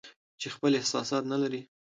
[0.39, 1.61] چې خپل احساسات نه لري